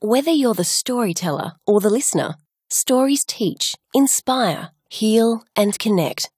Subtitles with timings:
[0.00, 2.36] Whether you're the storyteller or the listener,
[2.70, 6.30] stories teach, inspire, heal, and connect.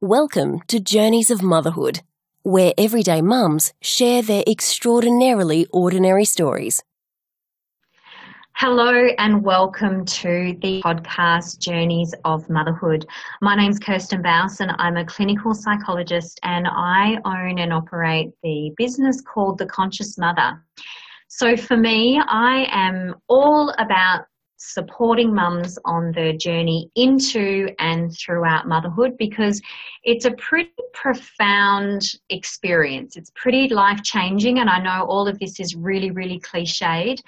[0.00, 2.00] Welcome to Journeys of Motherhood,
[2.42, 6.82] where everyday mums share their extraordinarily ordinary stories.
[8.56, 13.06] Hello and welcome to the podcast Journeys of Motherhood.
[13.40, 18.74] My name's Kirsten Bruce and I'm a clinical psychologist and I own and operate the
[18.76, 20.60] business called The Conscious Mother.
[21.36, 28.68] So for me, I am all about supporting mums on their journey into and throughout
[28.68, 29.60] motherhood because
[30.04, 33.16] it's a pretty profound experience.
[33.16, 37.18] It's pretty life changing, and I know all of this is really, really cliched.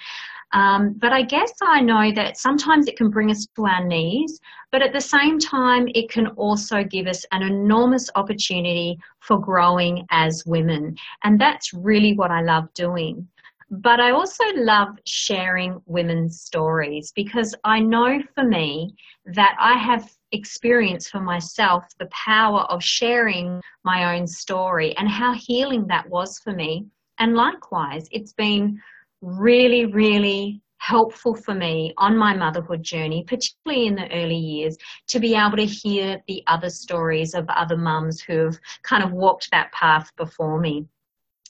[0.53, 4.39] Um, but I guess I know that sometimes it can bring us to our knees,
[4.71, 10.05] but at the same time, it can also give us an enormous opportunity for growing
[10.11, 10.95] as women.
[11.25, 13.27] And that's really what I love doing.
[13.69, 18.95] But I also love sharing women's stories because I know for me
[19.25, 25.33] that I have experienced for myself the power of sharing my own story and how
[25.33, 26.85] healing that was for me.
[27.19, 28.81] And likewise, it's been
[29.21, 35.19] really, really helpful for me on my motherhood journey, particularly in the early years, to
[35.19, 39.71] be able to hear the other stories of other mums who've kind of walked that
[39.73, 40.85] path before me.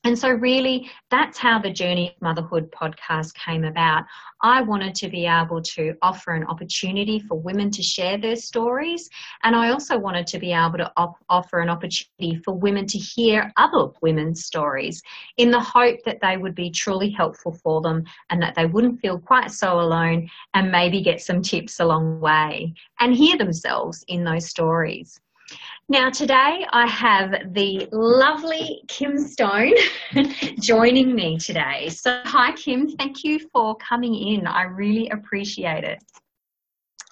[0.04, 4.04] And so, really, that's how the Journey of Motherhood podcast came about.
[4.42, 9.10] I wanted to be able to offer an opportunity for women to share their stories.
[9.44, 12.98] And I also wanted to be able to op- offer an opportunity for women to
[12.98, 15.02] hear other women's stories
[15.38, 19.02] in the hope that they would be truly helpful for them and that they wouldn't
[19.02, 24.06] feel quite so alone and maybe get some tips along the way and hear themselves
[24.08, 25.20] in those stories.
[25.90, 29.72] Now, today I have the lovely Kim Stone
[30.60, 31.88] joining me today.
[31.88, 32.90] So, hi, Kim.
[32.90, 34.48] Thank you for coming in.
[34.48, 36.04] I really appreciate it.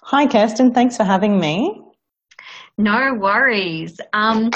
[0.02, 0.74] Hi, Kirsten.
[0.74, 1.85] Thanks for having me.
[2.78, 3.98] No worries.
[4.12, 4.50] Um,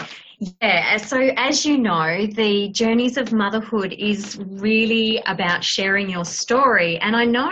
[0.60, 6.98] yeah, so as you know, the Journeys of Motherhood is really about sharing your story.
[6.98, 7.50] And I know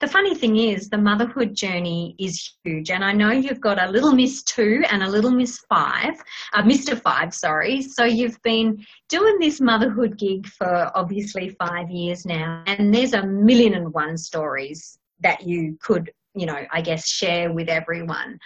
[0.00, 2.90] the funny thing is, the motherhood journey is huge.
[2.90, 6.14] And I know you've got a little Miss Two and a little Miss Five,
[6.52, 7.00] uh, Mr.
[7.00, 7.80] Five, sorry.
[7.80, 12.62] So you've been doing this motherhood gig for obviously five years now.
[12.66, 17.52] And there's a million and one stories that you could, you know, I guess share
[17.52, 18.38] with everyone.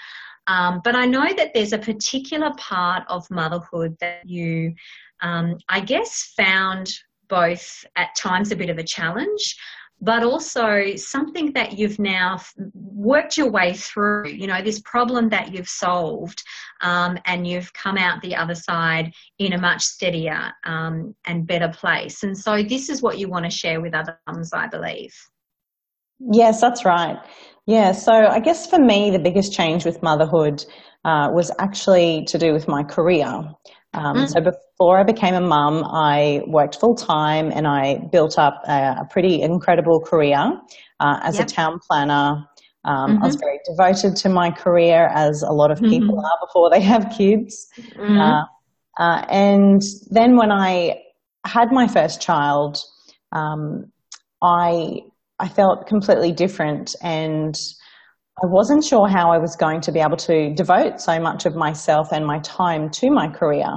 [0.46, 4.74] Um, but I know that there's a particular part of motherhood that you,
[5.22, 6.90] um, I guess, found
[7.28, 9.56] both at times a bit of a challenge,
[10.00, 12.38] but also something that you've now
[12.74, 14.28] worked your way through.
[14.28, 16.42] You know, this problem that you've solved,
[16.82, 21.68] um, and you've come out the other side in a much steadier um, and better
[21.68, 22.22] place.
[22.22, 25.14] And so, this is what you want to share with other mums, I believe.
[26.20, 27.18] Yes, that's right.
[27.66, 30.64] Yeah, so I guess for me, the biggest change with motherhood
[31.04, 33.26] uh, was actually to do with my career.
[33.94, 34.28] Um, mm.
[34.28, 38.96] So before I became a mum, I worked full time and I built up a,
[39.00, 40.60] a pretty incredible career
[41.00, 41.46] uh, as yep.
[41.46, 42.44] a town planner.
[42.84, 43.22] Um, mm-hmm.
[43.22, 43.46] I was mm-hmm.
[43.46, 46.24] very devoted to my career, as a lot of people mm-hmm.
[46.24, 47.68] are before they have kids.
[47.78, 48.20] Mm-hmm.
[48.20, 48.42] Uh,
[48.98, 51.00] uh and then when I
[51.46, 52.76] had my first child,
[53.32, 53.90] um,
[54.42, 55.00] I
[55.44, 57.54] I felt completely different and
[58.42, 61.54] I wasn't sure how I was going to be able to devote so much of
[61.54, 63.68] myself and my time to my career,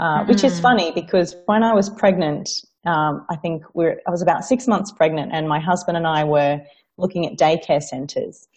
[0.00, 0.28] uh, mm.
[0.28, 0.62] which is mm.
[0.62, 2.48] funny because when I was pregnant,
[2.86, 6.24] um, I think we're, I was about six months pregnant and my husband and I
[6.24, 6.58] were
[6.98, 8.48] looking at daycare centres.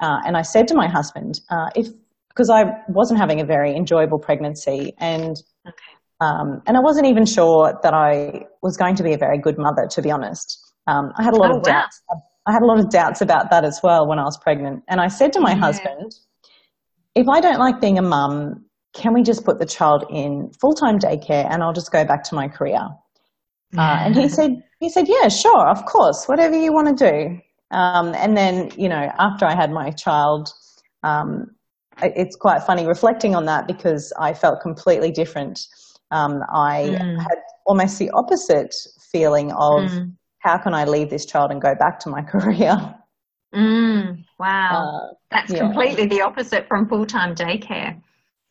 [0.00, 1.88] Uh, and I said to my husband, uh, if,
[2.28, 5.36] because I wasn't having a very enjoyable pregnancy and
[5.66, 5.92] okay.
[6.20, 9.58] um, and I wasn't even sure that I was going to be a very good
[9.58, 10.69] mother, to be honest.
[10.86, 11.80] Um, I had a lot oh, of wow.
[11.80, 12.02] doubts.
[12.46, 14.82] I had a lot of doubts about that as well when I was pregnant.
[14.88, 15.58] And I said to my yeah.
[15.58, 16.14] husband,
[17.14, 18.64] if I don't like being a mum,
[18.94, 22.24] can we just put the child in full time daycare and I'll just go back
[22.24, 22.88] to my career?
[23.72, 23.80] Yeah.
[23.80, 27.40] Uh, and he said, he said, yeah, sure, of course, whatever you want to do.
[27.76, 30.52] Um, and then, you know, after I had my child,
[31.04, 31.52] um,
[32.02, 35.60] it's quite funny reflecting on that because I felt completely different.
[36.10, 37.18] Um, I mm.
[37.18, 38.74] had almost the opposite
[39.12, 42.94] feeling of mm how can I leave this child and go back to my career?
[43.54, 45.08] Mm, wow.
[45.10, 45.60] Uh, That's yeah.
[45.60, 48.00] completely the opposite from full time daycare.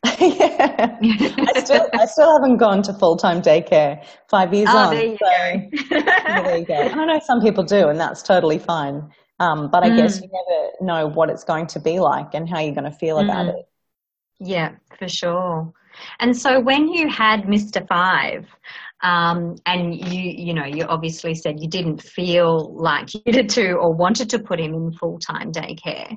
[0.20, 0.96] yeah.
[1.02, 4.96] I still I still haven't gone to full time daycare five years oh, on.
[4.96, 6.02] There you, so, go.
[6.02, 6.74] there you go.
[6.92, 9.12] And I know some people do and that's totally fine.
[9.42, 9.98] Um, but I mm.
[9.98, 12.98] guess you never know what it's going to be like and how you're going to
[12.98, 13.26] feel mm.
[13.26, 13.68] about it.
[14.40, 15.74] Yeah, for sure.
[16.20, 17.86] And so when you had Mr.
[17.88, 18.46] Five,
[19.02, 23.74] Um, and you, you know, you obviously said you didn't feel like you needed to
[23.74, 26.16] or wanted to put him in full time daycare.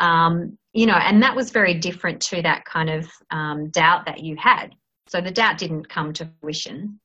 [0.00, 4.22] Um, you know, and that was very different to that kind of um, doubt that
[4.22, 4.74] you had.
[5.08, 7.00] So the doubt didn't come to fruition.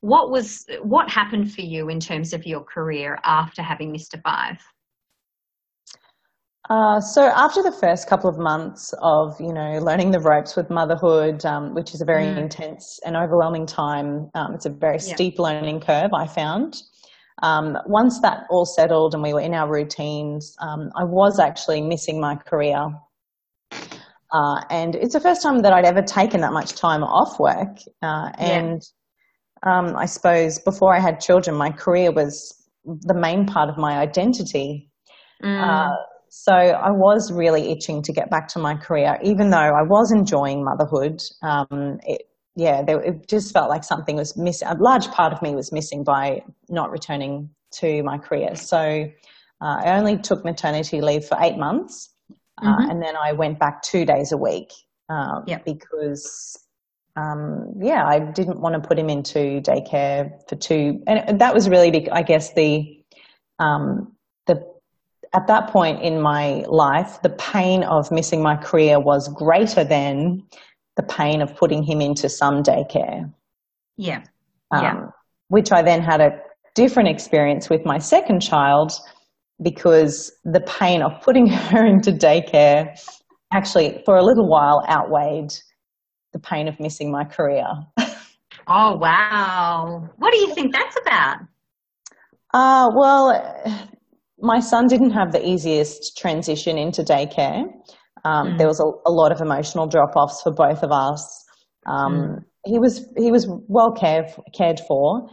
[0.00, 4.20] What was what happened for you in terms of your career after having Mr.
[4.22, 4.58] Five?
[6.70, 10.68] Uh, so after the first couple of months of you know learning the ropes with
[10.68, 12.36] motherhood, um, which is a very mm.
[12.36, 16.12] intense and overwhelming time, um, it's a very steep learning curve.
[16.12, 16.82] I found.
[17.42, 21.80] Um, once that all settled and we were in our routines, um, I was actually
[21.80, 22.90] missing my career.
[24.32, 27.78] Uh, and it's the first time that I'd ever taken that much time off work.
[28.02, 28.82] Uh, and
[29.64, 29.78] yeah.
[29.78, 32.54] um, I suppose before I had children, my career was
[32.84, 34.90] the main part of my identity.
[35.42, 35.96] Mm.
[36.30, 40.12] So I was really itching to get back to my career, even though I was
[40.12, 41.22] enjoying motherhood.
[41.42, 42.22] Um, it,
[42.54, 44.68] yeah, there, it just felt like something was missing.
[44.68, 48.56] A large part of me was missing by not returning to my career.
[48.56, 49.08] So
[49.60, 52.10] uh, I only took maternity leave for eight months,
[52.60, 52.90] uh, mm-hmm.
[52.90, 54.72] and then I went back two days a week
[55.08, 55.64] uh, yep.
[55.64, 56.58] because
[57.16, 61.68] um, yeah, I didn't want to put him into daycare for two, and that was
[61.68, 63.04] really, big, I guess, the
[63.58, 64.17] um, the
[65.34, 70.42] at that point in my life, the pain of missing my career was greater than
[70.96, 73.32] the pain of putting him into some daycare.
[73.96, 74.22] Yeah.
[74.70, 75.06] Um, yeah.
[75.48, 76.40] Which I then had a
[76.74, 78.92] different experience with my second child
[79.62, 82.96] because the pain of putting her into daycare
[83.52, 85.52] actually, for a little while, outweighed
[86.32, 87.66] the pain of missing my career.
[88.66, 90.08] oh, wow.
[90.16, 91.38] What do you think that's about?
[92.52, 93.90] Uh, well,
[94.40, 97.64] my son didn't have the easiest transition into daycare.
[98.24, 98.58] Um, mm.
[98.58, 101.44] There was a, a, lot of emotional drop offs for both of us.
[101.86, 102.44] Um, mm.
[102.64, 105.28] He was he was well cared cared for,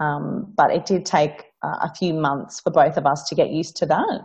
[0.00, 3.50] um, but it did take uh, a few months for both of us to get
[3.50, 4.20] used to that.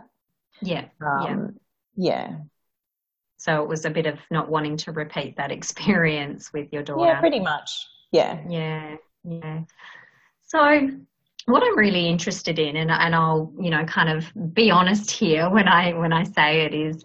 [0.60, 1.56] Yeah, yeah, um,
[1.96, 2.36] yeah.
[3.36, 7.12] So it was a bit of not wanting to repeat that experience with your daughter.
[7.12, 7.86] Yeah, pretty much.
[8.10, 9.60] Yeah, yeah, yeah.
[10.44, 10.90] So
[11.48, 15.48] what I'm really interested in, and, and I'll, you know, kind of be honest here
[15.48, 17.02] when I when I say it is,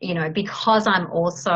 [0.00, 1.52] you know, because I'm also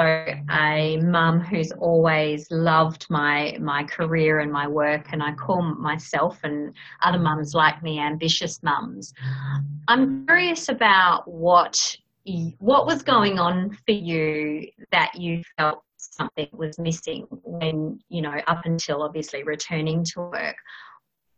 [0.51, 6.39] a mum who's always loved my my career and my work, and I call myself
[6.43, 9.13] and other mums like me ambitious mums.
[9.89, 11.79] I'm curious about what
[12.59, 18.41] what was going on for you that you felt something was missing when you know
[18.47, 20.57] up until obviously returning to work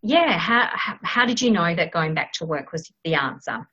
[0.05, 0.69] yeah, how,
[1.03, 3.67] how did you know that going back to work was the answer?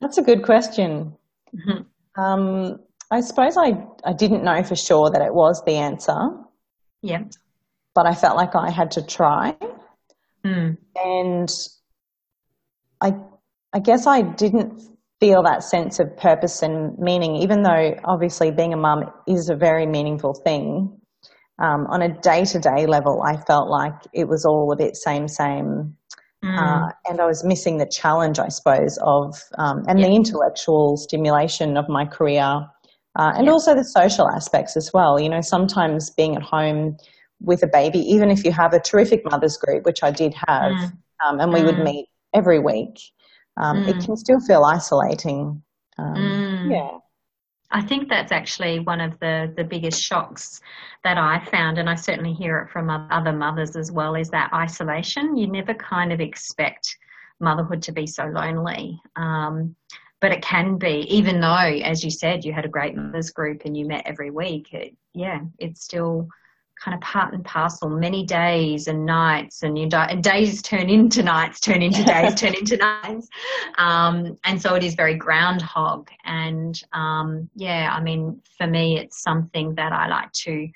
[0.00, 1.14] That's a good question.
[1.54, 2.22] Mm-hmm.
[2.22, 2.80] Um,
[3.10, 6.30] I suppose I, I didn't know for sure that it was the answer.
[7.02, 7.24] Yeah.
[7.94, 9.54] But I felt like I had to try.
[10.46, 10.78] Mm.
[10.96, 11.50] And
[13.02, 13.14] I,
[13.74, 14.80] I guess I didn't
[15.20, 19.56] feel that sense of purpose and meaning, even though obviously being a mum is a
[19.56, 20.97] very meaningful thing
[21.58, 24.96] um, on a day to day level, I felt like it was all a bit
[24.96, 25.96] same, same.
[26.44, 26.56] Mm.
[26.56, 31.76] Uh, and I was missing the challenge, I suppose, of um, and the intellectual stimulation
[31.76, 32.64] of my career,
[33.16, 35.18] uh, and also the social aspects as well.
[35.18, 36.96] You know, sometimes being at home
[37.40, 40.72] with a baby, even if you have a terrific mothers group, which I did have,
[40.72, 40.92] mm.
[41.26, 41.66] um, and we mm.
[41.66, 43.00] would meet every week,
[43.56, 44.04] um, it mm.
[44.04, 45.60] can still feel isolating.
[45.98, 46.70] Um, mm.
[46.70, 46.98] Yeah.
[47.70, 50.60] I think that's actually one of the, the biggest shocks
[51.04, 54.52] that I found, and I certainly hear it from other mothers as well, is that
[54.54, 55.36] isolation.
[55.36, 56.96] You never kind of expect
[57.40, 59.00] motherhood to be so lonely.
[59.16, 59.76] Um,
[60.20, 63.62] but it can be, even though, as you said, you had a great mothers group
[63.64, 66.28] and you met every week, it, yeah, it's still
[66.82, 67.88] kind of part and parcel.
[67.88, 72.54] Many days and nights and you and days turn into nights turn into days turn
[72.54, 73.28] into nights.
[73.78, 76.08] Um, and so it is very groundhog.
[76.24, 80.68] And um, yeah i mean for me it's something that i like to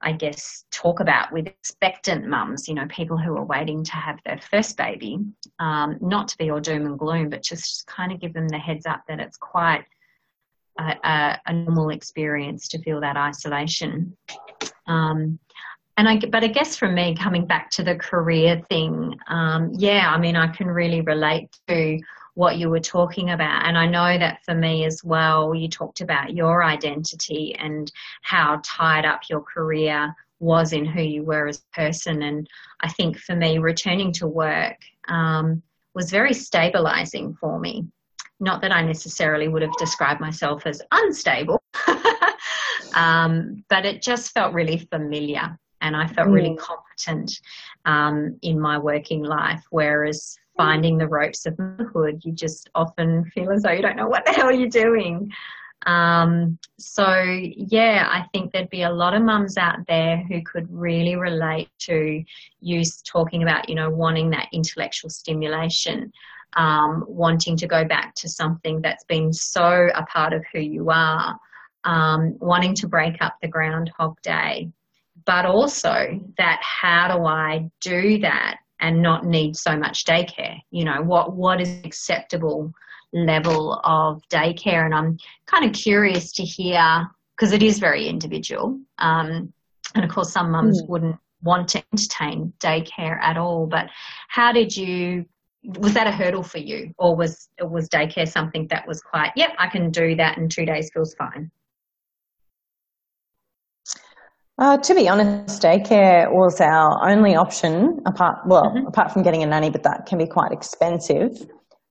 [0.00, 4.18] i guess talk about with expectant mums you know people who are waiting to have
[4.24, 5.18] their first baby
[5.58, 8.58] um, not to be all doom and gloom but just kind of give them the
[8.58, 9.84] heads up that it's quite
[10.78, 14.16] a, a, a normal experience to feel that isolation
[14.86, 15.38] um,
[15.98, 20.10] and I, but I guess for me, coming back to the career thing, um, yeah,
[20.12, 21.98] I mean, I can really relate to
[22.34, 23.64] what you were talking about.
[23.64, 27.90] And I know that for me as well, you talked about your identity and
[28.20, 32.22] how tied up your career was in who you were as a person.
[32.22, 32.46] And
[32.80, 34.76] I think for me, returning to work
[35.08, 35.62] um,
[35.94, 37.86] was very stabilizing for me.
[38.38, 41.62] Not that I necessarily would have described myself as unstable,
[42.96, 46.32] um, but it just felt really familiar and I felt mm.
[46.32, 47.40] really competent
[47.84, 49.62] um, in my working life.
[49.70, 54.08] Whereas finding the ropes of motherhood, you just often feel as though you don't know
[54.08, 55.30] what the hell you're doing.
[55.84, 57.06] Um, so
[57.56, 61.68] yeah, I think there'd be a lot of mums out there who could really relate
[61.80, 62.24] to
[62.60, 66.10] you talking about, you know, wanting that intellectual stimulation,
[66.54, 70.90] um, wanting to go back to something that's been so a part of who you
[70.90, 71.38] are,
[71.86, 74.68] um, wanting to break up the groundhog day,
[75.24, 80.58] but also that how do I do that and not need so much daycare?
[80.70, 82.72] You know, what what is acceptable
[83.12, 84.84] level of daycare?
[84.84, 85.16] And I'm
[85.46, 88.80] kind of curious to hear because it is very individual.
[88.98, 89.52] Um,
[89.94, 90.88] and of course, some mums mm.
[90.88, 93.66] wouldn't want to entertain daycare at all.
[93.66, 93.88] But
[94.28, 95.24] how did you?
[95.78, 99.32] Was that a hurdle for you, or was was daycare something that was quite?
[99.36, 101.50] Yep, I can do that, and two days feels fine.
[104.58, 108.86] Uh, to be honest, daycare was our only option apart, well, mm-hmm.
[108.86, 111.32] apart from getting a nanny, but that can be quite expensive.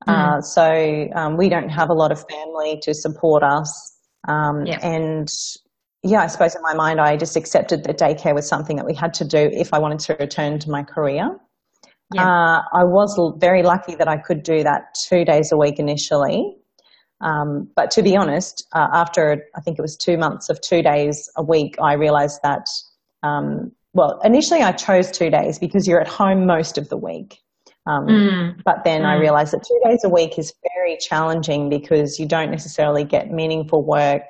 [0.08, 0.38] Mm.
[0.38, 3.98] Uh, so um, we don't have a lot of family to support us.
[4.28, 4.80] Um, yeah.
[4.82, 5.28] And
[6.02, 8.96] yeah, I suppose in my mind, I just accepted that daycare was something that we
[8.96, 11.38] had to do if I wanted to return to my career.
[12.14, 12.24] Yeah.
[12.24, 16.58] Uh, I was very lucky that I could do that two days a week initially.
[17.26, 20.84] Um, but to be honest, uh, after I think it was two months of two
[20.84, 22.68] days a week, I realized that,
[23.24, 27.40] um, well, initially I chose two days because you're at home most of the week.
[27.88, 28.64] Um, mm.
[28.64, 29.06] But then mm.
[29.06, 33.32] I realized that two days a week is very challenging because you don't necessarily get
[33.32, 34.24] meaningful work.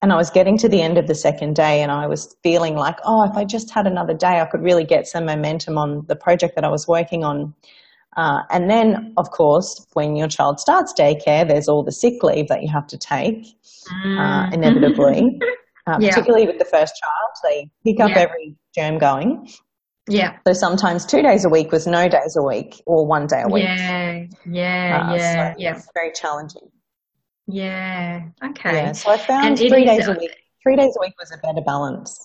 [0.00, 2.76] And I was getting to the end of the second day and I was feeling
[2.76, 6.06] like, oh, if I just had another day, I could really get some momentum on
[6.08, 7.54] the project that I was working on.
[8.16, 12.48] Uh, and then, of course, when your child starts daycare, there's all the sick leave
[12.48, 13.46] that you have to take,
[13.90, 14.54] uh, mm.
[14.54, 15.40] inevitably.
[15.84, 16.10] Uh, yeah.
[16.10, 18.20] Particularly with the first child, they pick up yeah.
[18.20, 19.48] every germ going.
[20.08, 20.36] Yeah.
[20.46, 23.48] So sometimes two days a week was no days a week or one day a
[23.48, 23.64] week.
[23.64, 25.74] Yeah, yeah, uh, yeah, so yeah.
[25.74, 26.68] It's very challenging.
[27.48, 28.28] Yeah.
[28.44, 28.72] Okay.
[28.72, 28.92] Yeah.
[28.92, 30.36] So I found three days a week.
[30.62, 32.24] Three days a week was a better balance.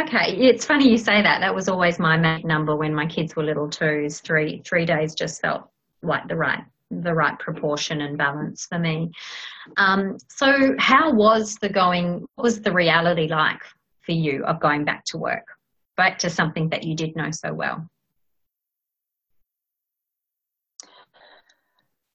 [0.00, 1.40] Okay, it's funny you say that.
[1.40, 4.02] That was always my main number when my kids were little too.
[4.04, 5.68] Is three three days just felt
[6.02, 9.12] like the right the right proportion and balance for me.
[9.76, 12.24] Um, so, how was the going?
[12.34, 13.60] What was the reality like
[14.00, 15.46] for you of going back to work,
[15.96, 17.86] back to something that you did know so well?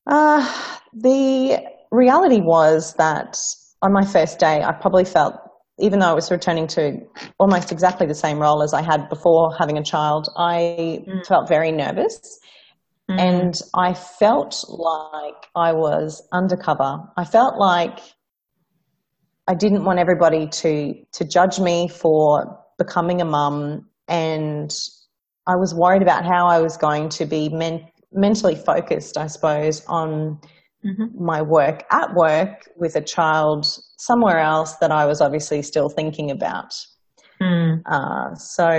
[0.08, 3.38] Uh, the reality was that
[3.82, 5.45] on my first day, I probably felt
[5.80, 7.02] even though I was returning to
[7.38, 11.26] almost exactly the same role as I had before having a child, I mm.
[11.26, 12.40] felt very nervous.
[13.10, 13.20] Mm.
[13.20, 17.02] And I felt like I was undercover.
[17.18, 18.00] I felt like
[19.48, 23.88] I didn't want everybody to, to judge me for becoming a mum.
[24.08, 24.74] And
[25.46, 29.86] I was worried about how I was going to be men- mentally focused, I suppose,
[29.86, 30.40] on
[30.86, 31.24] mm-hmm.
[31.24, 33.66] my work at work with a child
[33.98, 36.74] somewhere else that I was obviously still thinking about.
[37.42, 37.82] Mm.
[37.86, 38.70] Uh, so,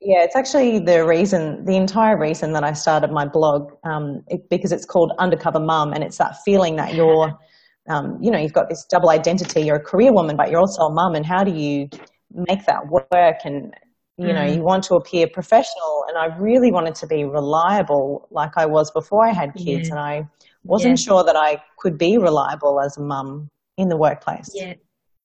[0.00, 4.48] yeah, it's actually the reason, the entire reason that I started my blog, um, it,
[4.50, 7.38] because it's called Undercover Mum, and it's that feeling that you're,
[7.88, 9.62] um, you know, you've got this double identity.
[9.62, 11.88] You're a career woman, but you're also a mum, and how do you
[12.32, 13.40] make that work?
[13.44, 13.74] And
[14.16, 14.54] you know, mm.
[14.54, 18.90] you want to appear professional, and I really wanted to be reliable, like I was
[18.90, 19.94] before I had kids, yeah.
[19.94, 20.28] and I
[20.64, 21.04] wasn't yeah.
[21.04, 24.50] sure that I could be reliable as a mum in the workplace.
[24.54, 24.74] Yeah.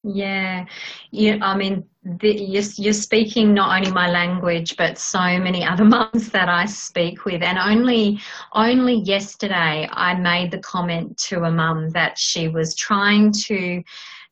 [0.07, 0.65] Yeah,
[1.09, 5.83] you, I mean, the, you're, you're speaking not only my language, but so many other
[5.95, 7.41] mums that I speak with.
[7.41, 8.21] And only,
[8.53, 13.81] only yesterday, I made the comment to a mum that she was trying to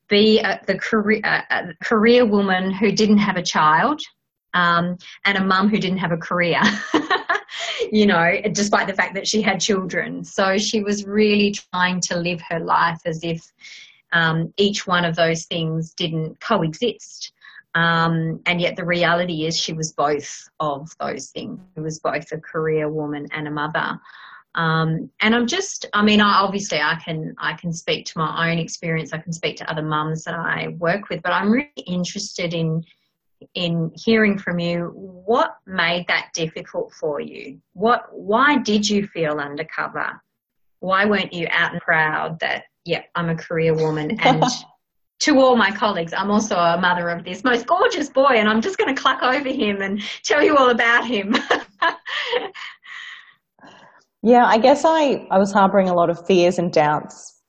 [0.10, 4.00] be a, the career, a career woman who didn't have a child,
[4.53, 4.95] um,
[5.25, 6.62] and a mum who didn't have a career.
[7.91, 10.24] you know, despite the fact that she had children.
[10.24, 13.51] So she was really trying to live her life as if
[14.12, 17.33] um, each one of those things didn't coexist.
[17.75, 21.60] Um, and yet the reality is she was both of those things.
[21.75, 24.00] She was both a career woman and a mother.
[24.55, 28.51] Um, and I'm just, I mean, I, obviously I can, I can speak to my
[28.51, 29.12] own experience.
[29.12, 32.83] I can speak to other mums that I work with, but I'm really interested in,
[33.55, 34.91] in hearing from you.
[34.93, 37.59] What made that difficult for you?
[37.73, 40.21] What, why did you feel undercover?
[40.79, 44.43] Why weren't you out and proud that yeah, I'm a career woman and
[45.19, 48.62] to all my colleagues, I'm also a mother of this most gorgeous boy and I'm
[48.62, 51.33] just going to cluck over him and tell you all about him.
[54.21, 57.39] yeah, I guess I, I was harboring a lot of fears and doubts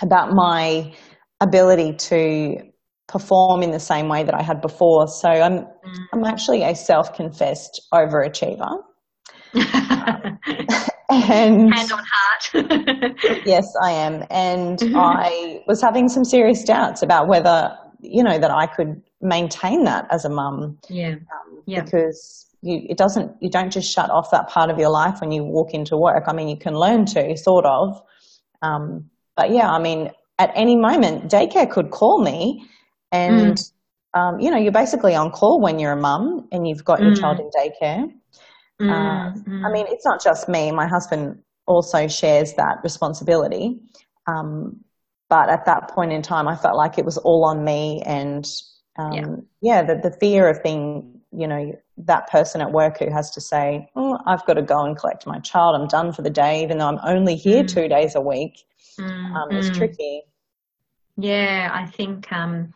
[0.00, 0.94] about my
[1.40, 2.71] ability to
[3.12, 5.06] perform in the same way that I had before.
[5.06, 6.06] So I'm mm.
[6.12, 8.82] I'm actually a self-confessed overachiever.
[11.12, 13.16] and hand on heart.
[13.46, 14.96] yes, I am, and mm-hmm.
[14.96, 20.06] I was having some serious doubts about whether you know that I could maintain that
[20.10, 20.78] as a mum.
[20.88, 22.46] Yeah, um, yeah, because.
[22.64, 25.42] You, it doesn't you don't just shut off that part of your life when you
[25.42, 28.00] walk into work i mean you can learn to sort of
[28.62, 32.64] um, but yeah i mean at any moment daycare could call me
[33.12, 34.18] and mm.
[34.18, 37.12] um, you know you're basically on call when you're a mum and you've got your
[37.12, 37.20] mm.
[37.20, 38.12] child in daycare
[38.80, 39.32] uh.
[39.64, 40.72] I mean, it's not just me.
[40.72, 43.80] My husband also shares that responsibility.
[44.26, 44.80] Um,
[45.28, 48.02] but at that point in time, I felt like it was all on me.
[48.04, 48.46] And
[48.98, 53.10] um, yeah, yeah the, the fear of being, you know, that person at work who
[53.10, 55.80] has to say, oh, I've got to go and collect my child.
[55.80, 57.68] I'm done for the day, even though I'm only here mm.
[57.68, 58.64] two days a week.
[58.98, 59.34] Mm.
[59.34, 59.76] Um, it's mm.
[59.76, 60.22] tricky.
[61.16, 62.72] Yeah, I think, um,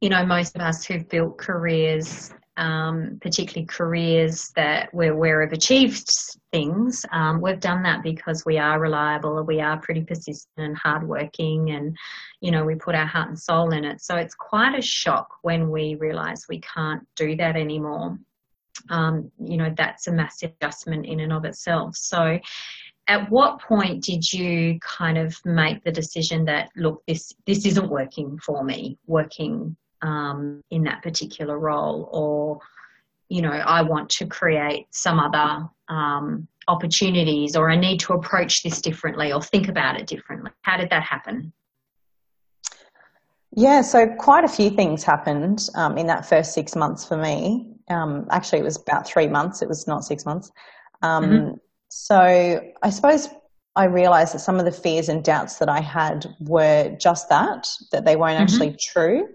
[0.00, 6.10] you know, most of us who've built careers um, particularly careers that where we've achieved
[6.50, 11.70] things, um, we've done that because we are reliable, we are pretty persistent and hardworking,
[11.70, 11.96] and
[12.40, 14.02] you know we put our heart and soul in it.
[14.02, 18.18] So it's quite a shock when we realise we can't do that anymore.
[18.90, 21.96] Um, you know that's a massive adjustment in and of itself.
[21.96, 22.40] So
[23.08, 27.88] at what point did you kind of make the decision that look this this isn't
[27.88, 32.60] working for me working um, in that particular role, or
[33.28, 38.62] you know, I want to create some other um, opportunities, or I need to approach
[38.62, 40.50] this differently, or think about it differently.
[40.62, 41.52] How did that happen?
[43.52, 47.66] Yeah, so quite a few things happened um, in that first six months for me.
[47.88, 49.62] Um, actually, it was about three months.
[49.62, 50.50] It was not six months.
[51.02, 51.54] Um, mm-hmm.
[51.88, 53.28] So I suppose
[53.76, 57.68] I realized that some of the fears and doubts that I had were just that,
[57.92, 58.42] that they weren't mm-hmm.
[58.42, 59.28] actually true.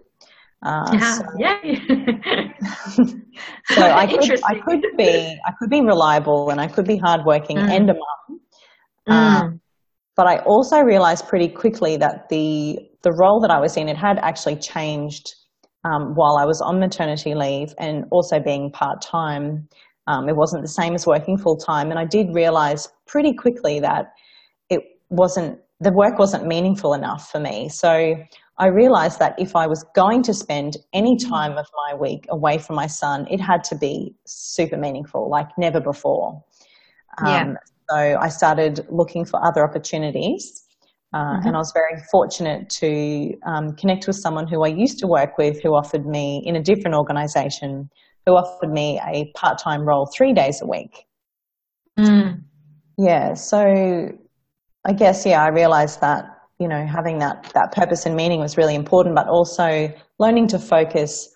[0.66, 1.18] Uh, yeah.
[1.18, 1.58] So, yeah.
[3.66, 7.58] so I could, I could be, I could be reliable and I could be hardworking
[7.58, 7.70] mm.
[7.70, 8.40] and a mum.
[9.10, 9.14] Mm.
[9.14, 9.62] Um,
[10.16, 13.98] but I also realized pretty quickly that the the role that I was in it
[13.98, 15.34] had actually changed
[15.84, 19.68] um, while I was on maternity leave and also being part time.
[20.08, 23.80] Um, it wasn't the same as working full time, and I did realize pretty quickly
[23.80, 24.14] that
[24.70, 27.70] it wasn't the work wasn't meaningful enough for me.
[27.70, 28.16] So
[28.58, 32.58] I realized that if I was going to spend any time of my week away
[32.58, 36.44] from my son, it had to be super meaningful, like never before.
[37.26, 37.42] Yeah.
[37.42, 37.58] Um,
[37.90, 40.64] so I started looking for other opportunities.
[41.14, 41.48] Uh, mm-hmm.
[41.48, 45.38] And I was very fortunate to um, connect with someone who I used to work
[45.38, 47.90] with who offered me, in a different organization,
[48.26, 51.06] who offered me a part time role three days a week.
[52.00, 52.44] Mm.
[52.98, 53.34] Yeah.
[53.34, 54.10] So
[54.86, 58.58] I guess, yeah, I realized that you know, having that, that purpose and meaning was
[58.58, 61.30] really important, but also learning to focus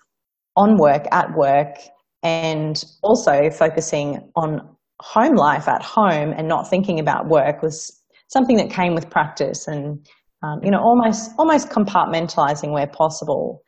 [0.56, 1.76] on work at work
[2.22, 4.66] and also focusing on
[5.00, 9.68] home life at home and not thinking about work was something that came with practice
[9.68, 10.06] and,
[10.42, 13.62] um, you know, almost, almost compartmentalizing where possible.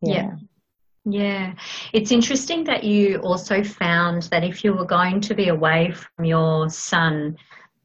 [0.00, 0.14] yeah.
[0.14, 0.30] yeah.
[1.04, 1.54] Yeah,
[1.92, 6.24] it's interesting that you also found that if you were going to be away from
[6.24, 7.36] your son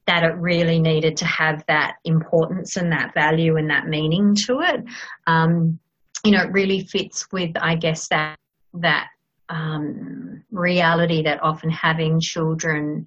[0.10, 4.60] that it really needed to have that importance and that value and that meaning to
[4.62, 4.84] it.
[5.27, 5.77] Um,
[6.25, 8.36] you know, it really fits with, I guess, that
[8.73, 9.10] that
[9.49, 13.05] um, reality that often having children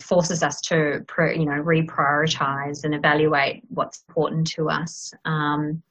[0.00, 5.14] forces us to, you know, reprioritize and evaluate what's important to us.
[5.24, 5.82] Um,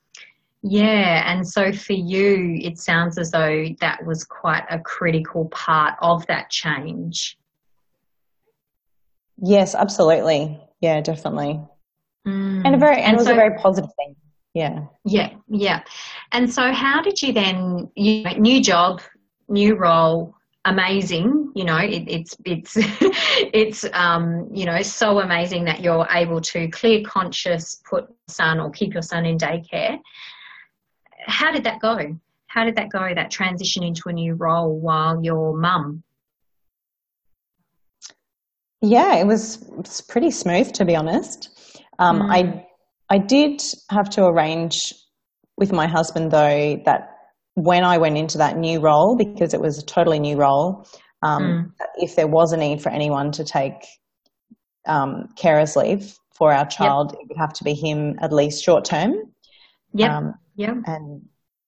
[0.61, 5.95] yeah, and so for you, it sounds as though that was quite a critical part
[6.01, 7.37] of that change.
[9.41, 10.59] Yes, absolutely.
[10.81, 11.61] Yeah, definitely.
[12.27, 12.63] Mm.
[12.65, 14.15] And a very and, and it was so, a very positive thing.
[14.53, 14.85] Yeah.
[15.05, 15.83] Yeah, yeah.
[16.33, 19.01] And so how did you then you know, new job,
[19.47, 22.73] new role, amazing, you know, it, it's it's
[23.53, 28.69] it's um, you know, so amazing that you're able to clear conscious put son or
[28.71, 29.99] keep your son in daycare.
[31.19, 32.17] How did that go?
[32.47, 36.03] How did that go, that transition into a new role while your mum
[38.81, 41.49] yeah, it was, it was pretty smooth to be honest.
[41.99, 42.29] Um, mm.
[42.31, 42.65] I
[43.09, 44.93] I did have to arrange
[45.57, 47.09] with my husband though that
[47.55, 50.87] when I went into that new role because it was a totally new role,
[51.23, 51.85] um, mm.
[51.95, 53.85] if there was a need for anyone to take
[54.85, 57.21] um, carers leave for our child, yep.
[57.21, 59.13] it would have to be him at least short term.
[59.93, 60.17] Yeah.
[60.17, 60.75] Um, yeah.
[60.85, 61.21] And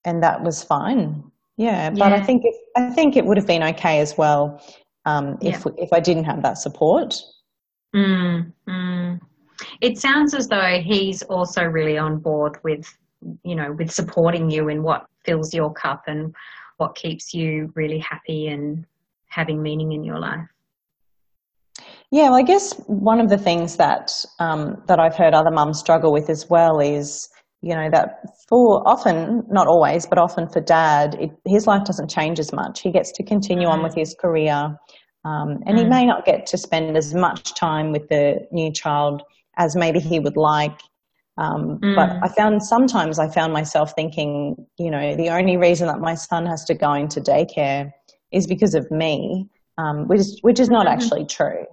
[0.06, 1.24] and that was fine.
[1.58, 2.16] Yeah, but yeah.
[2.16, 4.62] I think if, I think it would have been okay as well
[5.06, 5.72] um, if yeah.
[5.78, 7.16] if I didn't have that support.
[7.96, 9.20] Mm, mm.
[9.80, 12.92] It sounds as though he's also really on board with
[13.44, 16.34] you know, with supporting you in what fills your cup and
[16.78, 18.86] what keeps you really happy and
[19.28, 20.48] having meaning in your life.
[22.10, 25.80] Yeah, well, I guess one of the things that um, that I've heard other mums
[25.80, 27.30] struggle with as well is,
[27.62, 32.10] you know, that for often, not always, but often for dad, it, his life doesn't
[32.10, 32.82] change as much.
[32.82, 33.72] He gets to continue mm.
[33.72, 34.76] on with his career,
[35.26, 35.80] um, and mm.
[35.80, 39.22] he may not get to spend as much time with the new child
[39.58, 40.80] as maybe he would like.
[41.38, 41.96] Um, mm.
[41.96, 46.16] But I found sometimes I found myself thinking, you know, the only reason that my
[46.16, 47.92] son has to go into daycare
[48.32, 49.48] is because of me,
[49.78, 50.96] um, which is, which is not mm-hmm.
[50.96, 51.66] actually true.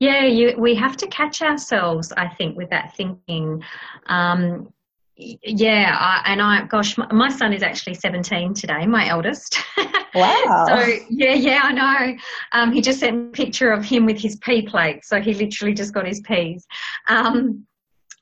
[0.00, 3.62] Yeah, you, we have to catch ourselves, I think, with that thinking.
[4.06, 4.72] Um,
[5.16, 9.58] yeah, I, and I, gosh, my, my, son is actually 17 today, my eldest.
[10.14, 10.64] Wow.
[10.66, 12.16] so, yeah, yeah, I know.
[12.52, 15.04] Um, he just sent a picture of him with his P plate.
[15.04, 16.66] So he literally just got his Ps.
[17.08, 17.66] Um,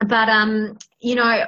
[0.00, 1.44] but um, you know,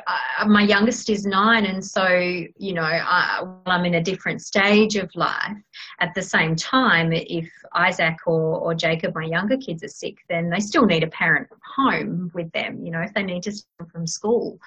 [0.46, 5.10] my youngest is nine, and so you know, I, I'm in a different stage of
[5.14, 5.56] life.
[6.00, 10.48] At the same time, if Isaac or, or Jacob, my younger kids, are sick, then
[10.48, 12.84] they still need a parent home with them.
[12.84, 13.52] You know, if they need to
[13.92, 14.58] from school.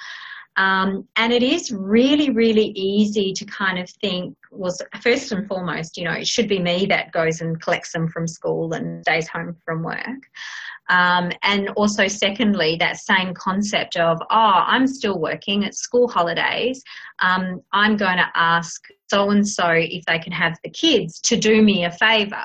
[0.57, 5.97] Um, and it is really, really easy to kind of think, well, first and foremost,
[5.97, 9.27] you know, it should be me that goes and collects them from school and stays
[9.27, 10.29] home from work.
[10.89, 16.83] Um, and also, secondly, that same concept of, oh, I'm still working, it's school holidays.
[17.19, 21.37] Um, I'm going to ask so and so if they can have the kids to
[21.37, 22.43] do me a favour,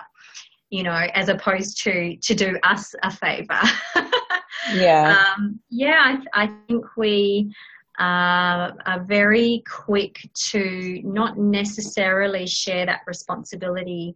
[0.70, 3.60] you know, as opposed to to do us a favour.
[4.74, 5.24] yeah.
[5.36, 7.52] Um, yeah, I, I, think we
[7.98, 14.14] uh, are very quick to not necessarily share that responsibility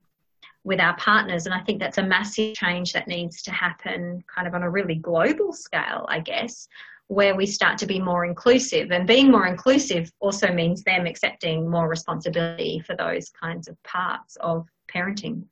[0.64, 1.47] with our partners.
[1.47, 4.71] And I think that's a massive change that needs to happen kind of on a
[4.71, 6.69] really global scale, I guess,
[7.07, 8.93] where we start to be more inclusive.
[8.93, 14.37] And being more inclusive also means them accepting more responsibility for those kinds of parts
[14.37, 15.45] of parenting.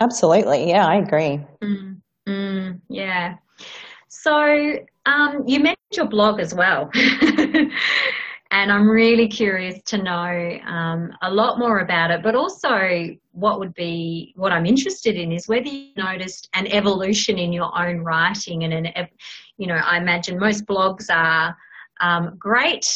[0.00, 0.68] Absolutely.
[0.68, 1.40] Yeah, I agree.
[1.62, 3.36] Mm, mm, yeah.
[4.08, 6.90] So um, you mentioned your blog as well.
[6.94, 7.70] and
[8.72, 12.22] I'm really curious to know um, a lot more about it.
[12.22, 17.38] But also, what would be what I'm interested in is whether you noticed an evolution
[17.38, 19.08] in your own writing, and an,
[19.56, 21.56] you know, I imagine most blogs are
[22.00, 22.86] um, great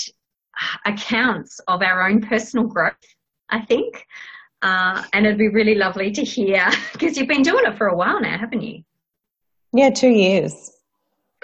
[0.86, 2.94] accounts of our own personal growth.
[3.50, 4.06] I think,
[4.62, 7.96] uh, and it'd be really lovely to hear because you've been doing it for a
[7.96, 8.82] while now, haven't you?
[9.72, 10.73] Yeah, two years.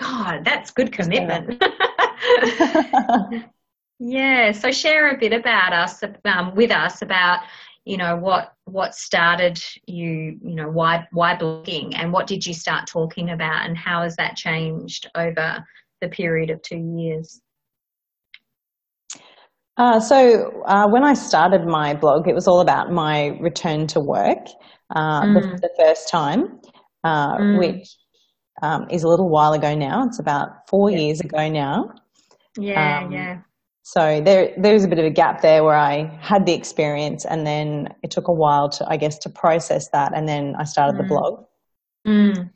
[0.00, 1.62] God, that's good commitment.
[4.02, 7.40] Yeah, so share a bit about us, um, with us about,
[7.84, 12.54] you know, what what started you, you know, why why blogging, and what did you
[12.54, 15.62] start talking about, and how has that changed over
[16.00, 17.42] the period of two years?
[19.76, 24.00] Uh, so uh, when I started my blog, it was all about my return to
[24.00, 24.46] work
[24.96, 25.34] uh, mm.
[25.34, 26.58] the, the, first time,
[27.04, 27.58] uh, mm.
[27.58, 27.96] which
[28.62, 30.04] um, is a little while ago now.
[30.06, 31.92] It's about four years ago now.
[32.56, 33.38] Yeah, um, yeah.
[33.82, 37.24] So there, there was a bit of a gap there where I had the experience
[37.24, 40.12] and then it took a while to, I guess, to process that.
[40.14, 40.98] And then I started mm.
[40.98, 41.44] the blog.
[42.06, 42.50] Mm.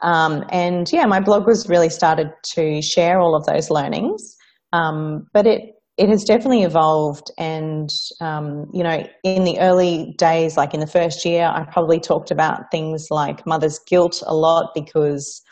[0.00, 4.36] Um, and yeah, my blog was really started to share all of those learnings.
[4.72, 7.32] Um, but it, it has definitely evolved.
[7.36, 7.90] And,
[8.20, 12.30] um, you know, in the early days, like in the first year, I probably talked
[12.30, 15.42] about things like mother's guilt a lot because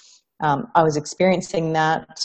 [0.40, 2.20] um, I was experiencing that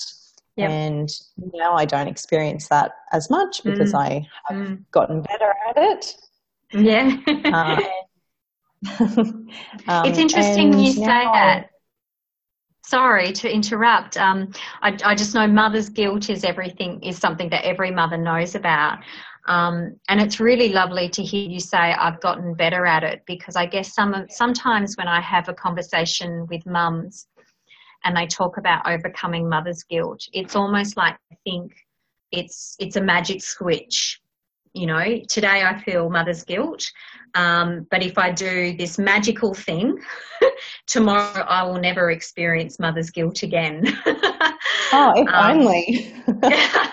[0.57, 0.69] Yep.
[0.69, 1.09] And
[1.53, 3.99] now I don't experience that as much because mm.
[3.99, 4.83] I have mm.
[4.91, 6.15] gotten better at it.
[6.73, 7.17] Yeah.
[7.45, 7.81] uh,
[8.99, 11.67] um, it's interesting you say that.
[12.85, 14.17] Sorry to interrupt.
[14.17, 18.55] Um, I, I, just know mother's guilt is everything, is something that every mother knows
[18.55, 18.99] about.
[19.47, 23.55] Um, and it's really lovely to hear you say I've gotten better at it because
[23.55, 27.27] I guess some sometimes when I have a conversation with mums,
[28.03, 30.21] and they talk about overcoming mother's guilt.
[30.33, 31.73] It's almost like I think
[32.31, 34.19] it's it's a magic switch.
[34.73, 36.89] You know, today I feel mother's guilt,
[37.35, 39.97] um, but if I do this magical thing,
[40.87, 43.83] tomorrow I will never experience mother's guilt again.
[44.05, 46.15] oh, if um, only.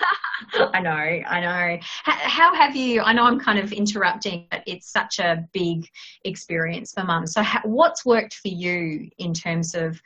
[0.73, 1.77] I know, I know.
[2.03, 3.01] How have you?
[3.01, 5.87] I know I'm kind of interrupting, but it's such a big
[6.25, 7.27] experience for mum.
[7.27, 10.01] So, what's worked for you in terms of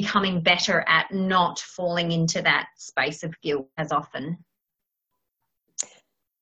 [0.00, 4.36] becoming better at not falling into that space of guilt as often?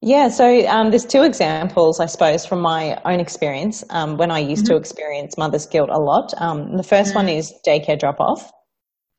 [0.01, 4.41] Yeah, so um, there's two examples, I suppose, from my own experience um, when I
[4.41, 4.75] used mm-hmm.
[4.75, 6.35] to experience mother's guilt a lot.
[6.39, 7.15] Um, the 1st mm-hmm.
[7.15, 8.51] one is daycare drop off.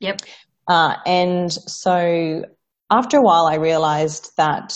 [0.02, 0.20] Yep.
[0.68, 2.44] Uh, and so
[2.92, 4.74] after a while, I realized that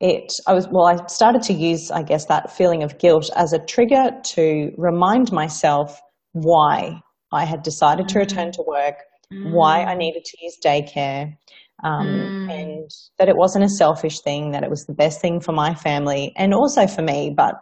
[0.00, 3.54] it, I was, well, I started to use, I guess, that feeling of guilt as
[3.54, 5.98] a trigger to remind myself
[6.32, 7.00] why
[7.34, 8.96] I had decided to return to work,
[9.32, 9.52] mm.
[9.52, 9.98] why I mm.
[9.98, 11.36] needed to use daycare,
[11.82, 12.50] um, mm.
[12.50, 15.74] and that it wasn't a selfish thing, that it was the best thing for my
[15.74, 17.54] family and also for me, but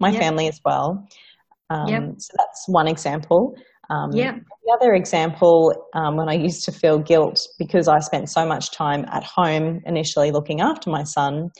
[0.00, 0.20] my yep.
[0.22, 1.06] family as well.
[1.70, 2.02] Um, yep.
[2.18, 3.54] So that's one example.
[3.90, 4.32] Um, yeah.
[4.64, 8.72] The other example, um, when I used to feel guilt because I spent so much
[8.72, 11.50] time at home initially looking after my son,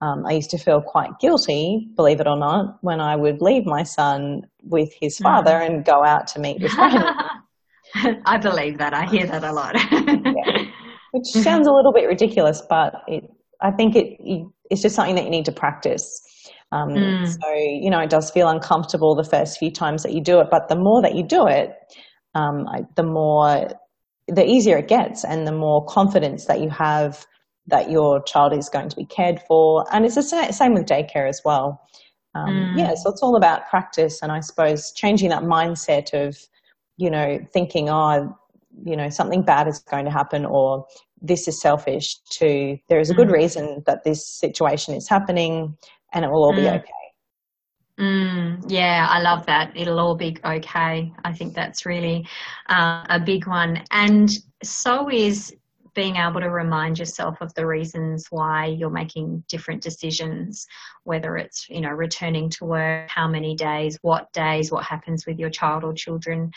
[0.00, 3.64] um, I used to feel quite guilty, believe it or not, when I would leave
[3.64, 5.66] my son with his father mm.
[5.66, 7.04] and go out to meet with friends.
[8.26, 8.92] I believe that.
[8.92, 9.74] I hear that a lot.
[9.74, 10.64] yeah.
[11.12, 13.24] Which sounds a little bit ridiculous, but it,
[13.62, 14.18] I think it,
[14.70, 16.20] it's just something that you need to practice.
[16.72, 17.26] Um, mm.
[17.26, 20.48] So, you know, it does feel uncomfortable the first few times that you do it,
[20.50, 21.70] but the more that you do it,
[22.34, 23.68] um, the more,
[24.26, 27.26] the easier it gets and the more confidence that you have
[27.66, 29.84] that your child is going to be cared for.
[29.92, 31.80] And it's the same with daycare as well.
[32.34, 32.78] Um, mm.
[32.78, 36.36] Yeah, so it's all about practice and I suppose changing that mindset of,
[36.96, 38.36] you know, thinking, oh,
[38.84, 40.84] you know, something bad is going to happen or
[41.22, 43.34] this is selfish to there is a good mm.
[43.34, 45.76] reason that this situation is happening
[46.12, 46.56] and it will all mm.
[46.56, 46.90] be okay.
[47.98, 49.72] Mm, yeah, I love that.
[49.76, 51.12] It'll all be okay.
[51.24, 52.26] I think that's really
[52.68, 53.84] uh, a big one.
[53.92, 54.30] And
[54.64, 55.54] so is
[55.94, 60.66] being able to remind yourself of the reasons why you're making different decisions,
[61.04, 65.38] whether it's, you know, returning to work, how many days, what days, what happens with
[65.38, 66.50] your child or children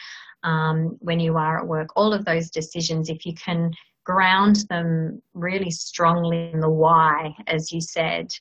[0.43, 3.71] um, when you are at work, all of those decisions, if you can
[4.03, 8.31] ground them really strongly in the why, as you said,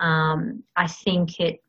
[0.00, 1.60] um, I think it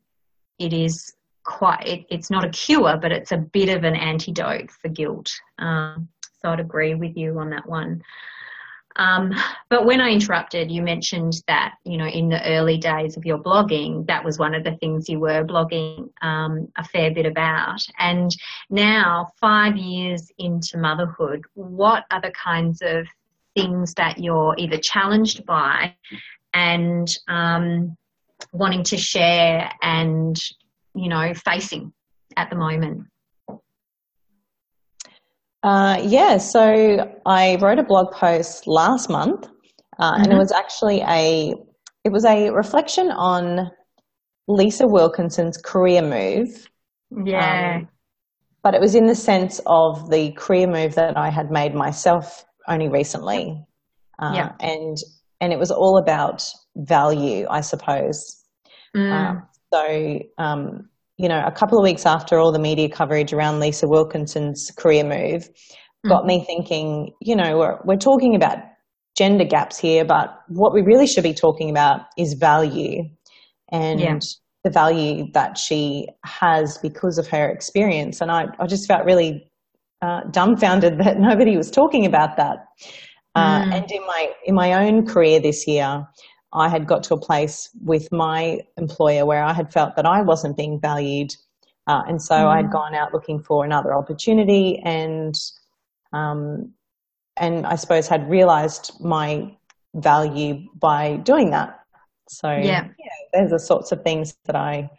[0.59, 1.13] it is
[1.43, 5.31] quite it, it's not a cure, but it's a bit of an antidote for guilt.
[5.57, 6.07] Um,
[6.41, 8.01] so I'd agree with you on that one.
[8.99, 9.33] Um,
[9.69, 13.39] but when I interrupted, you mentioned that, you know, in the early days of your
[13.39, 17.79] blogging, that was one of the things you were blogging um, a fair bit about.
[17.97, 18.29] And
[18.69, 23.07] now, five years into motherhood, what are the kinds of
[23.55, 25.95] things that you're either challenged by
[26.53, 27.95] and um,
[28.51, 30.37] wanting to share and,
[30.93, 31.93] you know, facing
[32.35, 33.08] at the moment?
[35.63, 39.47] Uh, yeah, so I wrote a blog post last month,
[39.99, 40.15] uh, mm-hmm.
[40.15, 40.39] and it mm-hmm.
[40.39, 41.53] was actually a
[42.05, 43.69] it was a reflection on
[44.47, 46.69] Lisa Wilkinson's career move.
[47.25, 47.77] Yeah.
[47.77, 47.87] Um,
[48.63, 52.45] but it was in the sense of the career move that I had made myself
[52.67, 53.65] only recently.
[54.19, 54.51] Uh, yeah.
[54.59, 54.97] And
[55.41, 56.43] and it was all about
[56.75, 58.43] value, I suppose.
[58.95, 59.11] Mm.
[59.11, 59.41] Uh,
[59.71, 63.85] so, um, you know, a couple of weeks after all the media coverage around Lisa
[63.89, 65.49] Wilkinson's career move
[66.07, 66.27] got mm.
[66.27, 68.57] me thinking, you know, we're, we're talking about
[69.17, 73.03] gender gaps here, but what we really should be talking about is value
[73.69, 74.17] and yeah.
[74.63, 78.21] the value that she has because of her experience.
[78.21, 79.51] And I, I just felt really
[80.01, 82.59] uh, dumbfounded that nobody was talking about that.
[83.35, 83.73] Uh, mm.
[83.73, 86.01] And in my in my own career this year,
[86.53, 90.21] I had got to a place with my employer where I had felt that I
[90.21, 91.35] wasn't being valued,
[91.87, 92.47] uh, and so mm.
[92.47, 92.71] I had mm.
[92.71, 95.35] gone out looking for another opportunity, and
[96.13, 96.73] um,
[97.37, 99.55] and I suppose had realised my
[99.95, 101.79] value by doing that.
[102.27, 104.89] So yeah, yeah there's the sorts of things that I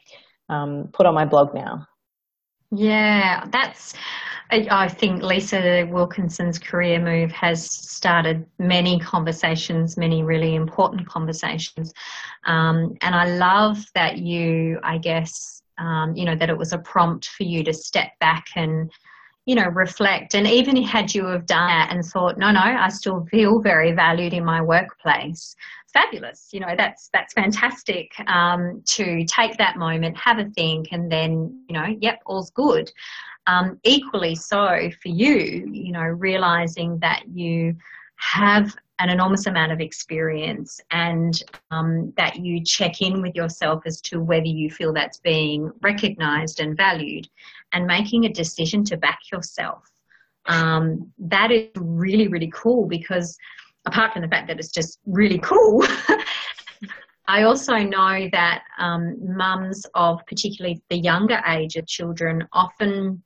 [0.48, 1.86] um, put on my blog now.
[2.72, 3.94] Yeah, that's
[4.52, 11.92] I think Lisa Wilkinson's career move has started many conversations, many really important conversations.
[12.44, 16.78] Um, and I love that you, I guess, um, you know, that it was a
[16.78, 18.90] prompt for you to step back and,
[19.46, 20.34] you know, reflect.
[20.34, 23.92] And even had you have done that and thought, no, no, I still feel very
[23.92, 25.54] valued in my workplace.
[25.92, 31.10] Fabulous, you know that's that's fantastic um, to take that moment, have a think, and
[31.10, 32.92] then you know, yep, all's good.
[33.50, 37.74] Um, equally so for you, you know, realizing that you
[38.14, 44.00] have an enormous amount of experience and um, that you check in with yourself as
[44.02, 47.26] to whether you feel that's being recognized and valued
[47.72, 49.90] and making a decision to back yourself.
[50.46, 53.36] Um, that is really, really cool because
[53.84, 55.84] apart from the fact that it's just really cool,
[57.26, 63.22] I also know that um, mums of particularly the younger age of children often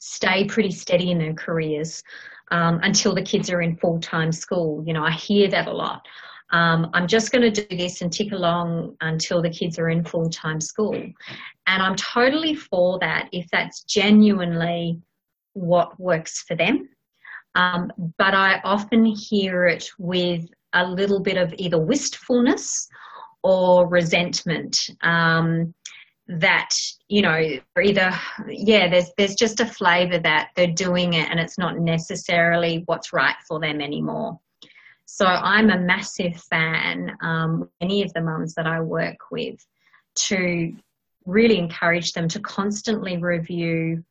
[0.00, 2.02] stay pretty steady in their careers
[2.50, 4.82] um, until the kids are in full time school.
[4.84, 6.06] You know, I hear that a lot.
[6.52, 10.04] Um, I'm just going to do this and tick along until the kids are in
[10.04, 10.94] full time school.
[10.94, 15.00] And I'm totally for that if that's genuinely
[15.52, 16.88] what works for them.
[17.54, 22.88] Um, but I often hear it with a little bit of either wistfulness
[23.42, 24.78] or resentment.
[25.02, 25.74] Um,
[26.38, 26.70] that
[27.08, 28.12] you know either
[28.48, 33.12] yeah there's there's just a flavor that they're doing it and it's not necessarily what's
[33.12, 34.38] right for them anymore
[35.06, 39.64] so i'm a massive fan um, any of the mums that i work with
[40.14, 40.72] to
[41.26, 44.04] really encourage them to constantly review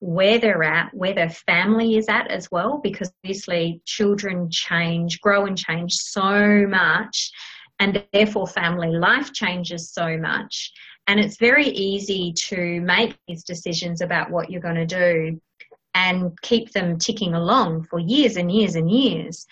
[0.00, 5.46] where they're at, where their family is at as well, because obviously children change, grow
[5.46, 7.30] and change so much,
[7.78, 10.72] and therefore family life changes so much.
[11.06, 15.40] And it's very easy to make these decisions about what you're going to do
[15.94, 19.46] and keep them ticking along for years and years and years.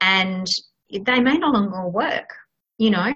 [0.00, 0.46] And
[0.90, 2.28] they may no longer work,
[2.78, 3.14] you know.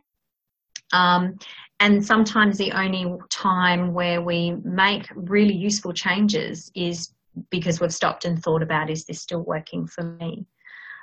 [0.92, 1.38] Um,
[1.80, 7.12] and sometimes the only time where we make really useful changes is
[7.50, 10.46] because we've stopped and thought about is this still working for me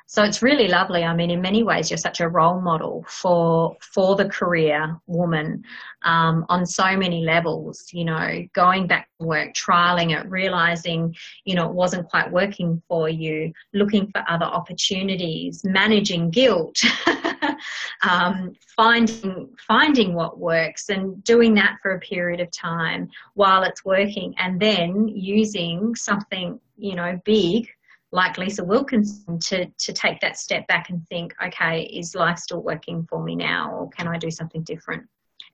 [0.10, 1.04] so it's really lovely.
[1.04, 5.66] I mean, in many ways, you're such a role model for for the career woman
[6.04, 7.90] um, on so many levels.
[7.92, 12.82] You know, going back to work, trialing it, realizing you know it wasn't quite working
[12.88, 16.80] for you, looking for other opportunities, managing guilt.
[18.02, 23.84] um, finding finding what works and doing that for a period of time while it's
[23.84, 27.68] working and then using something you know big
[28.12, 32.62] like Lisa Wilkinson to, to take that step back and think, okay, is life still
[32.62, 35.06] working for me now or can I do something different?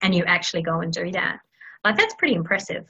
[0.01, 1.39] And you actually go and do that.
[1.83, 2.85] Like that's pretty impressive.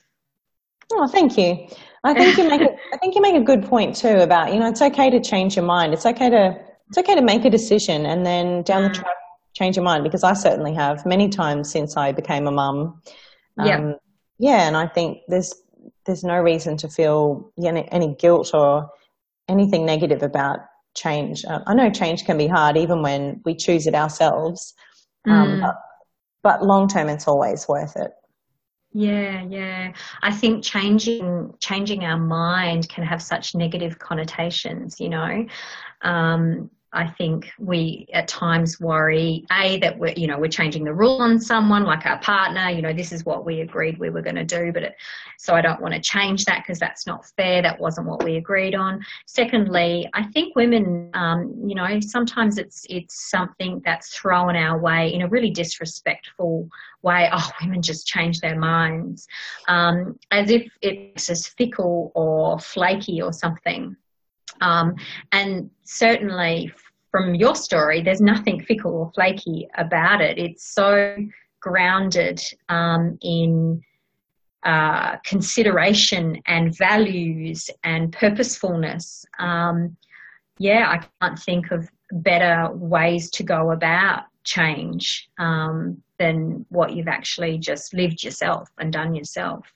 [0.91, 1.67] Oh, thank you.
[2.03, 4.59] I think you make a, I think you make a good point too about, you
[4.59, 5.93] know, it's okay to change your mind.
[5.93, 8.93] It's okay to it's okay to make a decision and then down the mm.
[8.93, 9.15] track
[9.53, 13.01] change your mind because I certainly have many times since I became a mum.
[13.57, 13.93] Um, yeah.
[14.39, 15.53] Yeah, and I think there's
[16.05, 18.89] there's no reason to feel any, any guilt or
[19.47, 20.59] anything negative about
[20.95, 21.43] change.
[21.45, 24.73] Uh, I know change can be hard even when we choose it ourselves,
[25.27, 25.61] um, mm.
[25.61, 25.75] but,
[26.43, 28.11] but long term, it's always worth it.
[28.93, 29.93] Yeah, yeah.
[30.21, 34.99] I think changing changing our mind can have such negative connotations.
[34.99, 35.45] You know,
[36.03, 40.93] um, I think we at times worry a that we're you know we're changing the
[40.93, 44.21] rule on someone like our partner you know this is what we agreed we were
[44.21, 44.95] going to do but it,
[45.37, 48.37] so I don't want to change that because that's not fair that wasn't what we
[48.37, 49.03] agreed on.
[49.25, 55.13] Secondly I think women um, you know sometimes it's it's something that's thrown our way
[55.13, 56.69] in a really disrespectful
[57.01, 57.29] way.
[57.31, 59.27] Oh women just change their minds
[59.67, 63.95] um, as if it's as fickle or flaky or something.
[64.61, 64.95] Um,
[65.31, 66.71] and certainly
[67.13, 70.39] from your story, there's nothing fickle or flaky about it.
[70.39, 71.15] It's so
[71.59, 73.83] grounded um, in
[74.63, 79.25] uh, consideration and values and purposefulness.
[79.37, 79.95] Um,
[80.57, 87.07] yeah, I can't think of better ways to go about change um, than what you've
[87.07, 89.71] actually just lived yourself and done yourself.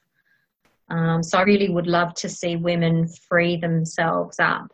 [0.90, 4.74] Um, so I really would love to see women free themselves up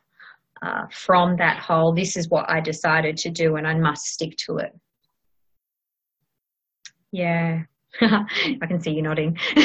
[0.63, 4.38] uh, from that whole, this is what I decided to do and I must stick
[4.45, 4.71] to it.
[7.12, 7.63] Yeah,
[8.02, 9.38] I can see you nodding.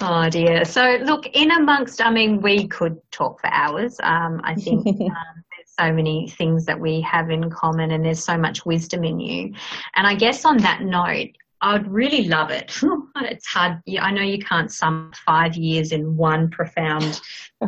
[0.00, 0.64] oh dear.
[0.64, 3.98] So, look, in amongst, I mean, we could talk for hours.
[4.02, 8.24] Um, I think um, there's so many things that we have in common and there's
[8.24, 9.52] so much wisdom in you.
[9.94, 12.80] And I guess on that note, I'd really love it.
[13.16, 13.82] it's hard.
[14.00, 17.20] I know you can't sum five years in one profound,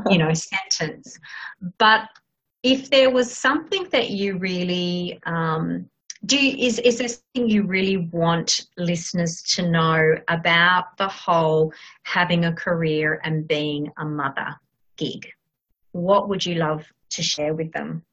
[0.08, 1.18] you know, sentence.
[1.78, 2.02] But
[2.62, 5.90] if there was something that you really um,
[6.26, 11.72] do, you, is is there something you really want listeners to know about the whole
[12.04, 14.54] having a career and being a mother
[14.96, 15.28] gig?
[15.90, 18.04] What would you love to share with them?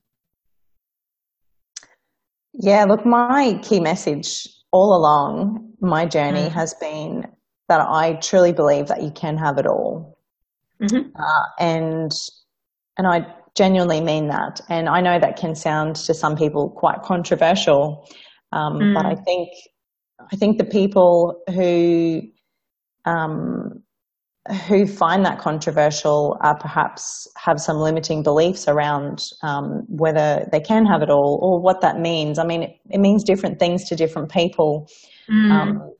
[2.54, 6.52] Yeah, look, my key message all along my journey mm.
[6.52, 7.26] has been
[7.70, 10.20] that I truly believe that you can have it all.
[10.82, 11.16] Mm-hmm.
[11.16, 12.12] Uh, and
[12.98, 14.60] and I genuinely mean that.
[14.68, 18.06] And I know that can sound to some people quite controversial,
[18.52, 18.94] um, mm.
[18.94, 19.48] but I think
[20.34, 22.22] I think the people who
[23.06, 23.82] um,
[24.68, 30.86] who find that controversial are perhaps have some limiting beliefs around um, whether they can
[30.86, 32.38] have it all or what that means.
[32.38, 34.88] I mean, it, it means different things to different people.
[35.30, 35.52] Mm.
[35.52, 35.94] Um,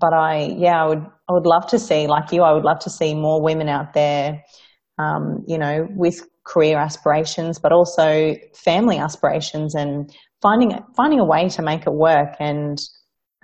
[0.00, 2.78] but I, yeah, I would, I would love to see, like you, I would love
[2.80, 4.44] to see more women out there,
[4.98, 11.48] um, you know, with career aspirations, but also family aspirations and finding, finding a way
[11.48, 12.80] to make it work and,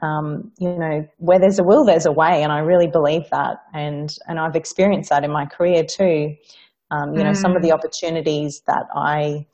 [0.02, 3.58] um, you know, where there's a will, there's a way, and I really believe that,
[3.72, 6.36] and and I've experienced that in my career too.
[6.90, 7.24] Um, you mm.
[7.24, 7.74] know, some of the mm.
[7.74, 9.46] opportunities that I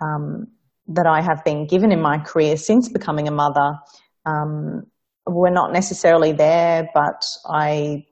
[0.00, 0.48] um,
[0.88, 3.78] that I have been given in my career since becoming a mother
[4.26, 4.86] um,
[5.26, 8.04] were not necessarily there, but I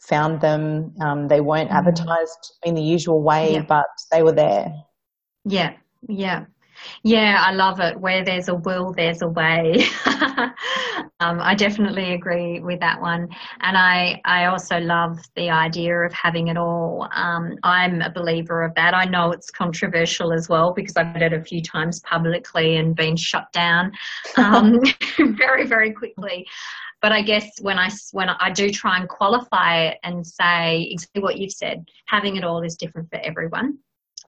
[0.00, 0.94] found them.
[1.00, 1.78] Um, they weren't mm-hmm.
[1.78, 3.62] advertised in the usual way, yeah.
[3.62, 4.72] but they were there.
[5.44, 5.74] Yeah,
[6.08, 6.46] yeah.
[7.02, 7.98] Yeah, I love it.
[7.98, 9.86] Where there's a will, there's a way.
[11.20, 13.28] um, I definitely agree with that one.
[13.60, 17.08] And I, I also love the idea of having it all.
[17.12, 18.94] Um, I'm a believer of that.
[18.94, 22.94] I know it's controversial as well because I've done it a few times publicly and
[22.94, 23.92] been shut down
[24.36, 24.80] um,
[25.18, 26.46] very, very quickly.
[27.00, 31.22] But I guess when I when I do try and qualify it and say exactly
[31.22, 33.78] what you've said, having it all is different for everyone.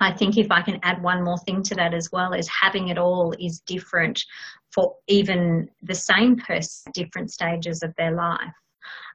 [0.00, 2.88] I think if I can add one more thing to that as well is having
[2.88, 4.22] it all is different
[4.72, 8.52] for even the same person different stages of their life.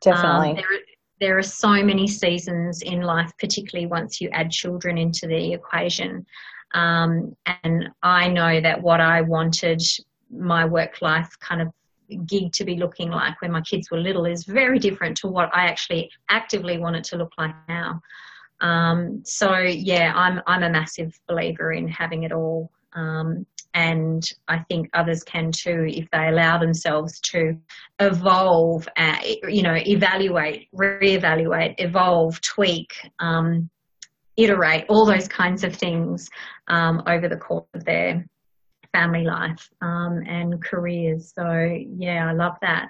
[0.01, 0.49] Definitely.
[0.49, 0.79] Um, there,
[1.19, 6.25] there are so many seasons in life, particularly once you add children into the equation.
[6.73, 9.81] Um, and I know that what I wanted
[10.29, 11.69] my work life kind of
[12.27, 15.49] gig to be looking like when my kids were little is very different to what
[15.55, 18.01] I actually actively want it to look like now.
[18.61, 24.59] Um, so yeah, I'm I'm a massive believer in having it all, um, and I
[24.69, 27.57] think others can too if they allow themselves to
[27.99, 29.17] evolve, uh,
[29.49, 33.69] you know, evaluate, reevaluate, evolve, tweak, um,
[34.37, 36.29] iterate, all those kinds of things
[36.69, 38.25] um, over the course of their
[38.93, 41.33] family life um, and careers.
[41.35, 42.89] So yeah, I love that.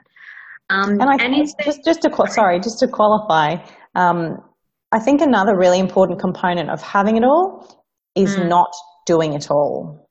[0.69, 3.57] Um, and I and just just to sorry, just to qualify,
[3.95, 4.43] um,
[4.91, 7.83] I think another really important component of having it all
[8.15, 8.47] is mm.
[8.47, 8.71] not
[9.05, 10.05] doing it all.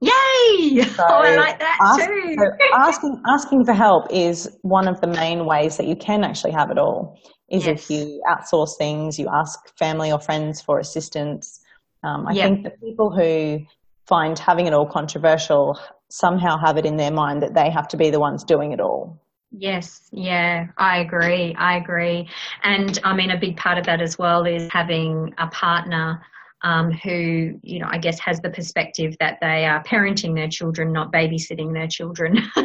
[0.00, 0.82] Yay!
[0.82, 2.34] So oh, I like that ask, too.
[2.38, 6.52] so asking asking for help is one of the main ways that you can actually
[6.52, 7.18] have it all.
[7.50, 7.82] Is yes.
[7.82, 11.60] if you outsource things, you ask family or friends for assistance.
[12.02, 12.48] Um, I yep.
[12.48, 13.66] think the people who
[14.06, 15.78] find having it all controversial
[16.10, 18.80] somehow have it in their mind that they have to be the ones doing it
[18.80, 19.19] all.
[19.52, 21.54] Yes, yeah, I agree.
[21.56, 22.28] I agree.
[22.62, 26.22] And I mean, a big part of that as well is having a partner
[26.62, 30.92] um, who, you know, I guess has the perspective that they are parenting their children,
[30.92, 32.38] not babysitting their children.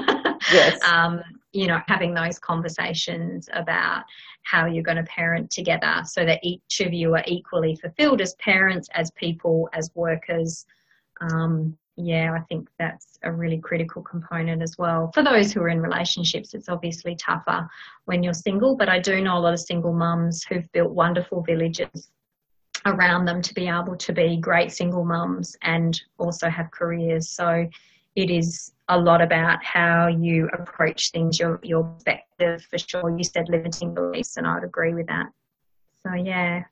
[0.52, 0.82] yes.
[0.84, 1.22] Um,
[1.54, 4.04] you know, having those conversations about
[4.44, 8.36] how you're going to parent together so that each of you are equally fulfilled as
[8.36, 10.66] parents, as people, as workers,
[11.22, 15.12] um, yeah, I think that's a really critical component as well.
[15.14, 17.68] For those who are in relationships, it's obviously tougher
[18.06, 21.42] when you're single, but I do know a lot of single mums who've built wonderful
[21.42, 22.10] villages
[22.86, 27.30] around them to be able to be great single mums and also have careers.
[27.30, 27.68] So
[28.16, 33.18] it is a lot about how you approach things, your your perspective for sure.
[33.18, 35.28] You said limiting beliefs, and I would agree with that.
[36.04, 36.64] So yeah,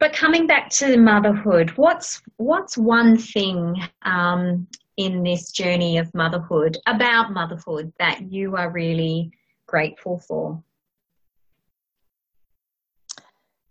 [0.00, 6.78] but coming back to motherhood, what's what's one thing um, in this journey of motherhood
[6.86, 9.30] about motherhood that you are really
[9.66, 10.62] grateful for?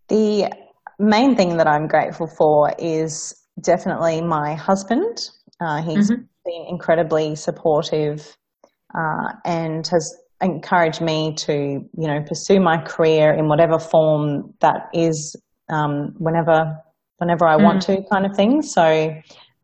[0.08, 0.52] The
[1.00, 5.32] main thing that I'm grateful for is definitely my husband.
[5.60, 6.22] Uh, he's mm-hmm.
[6.46, 8.38] been incredibly supportive
[8.96, 14.90] uh, and has encouraged me to, you know, pursue my career in whatever form that
[14.94, 15.36] is
[15.70, 16.78] um, whenever
[17.18, 17.64] whenever I mm.
[17.64, 18.62] want to, kind of thing.
[18.62, 19.14] So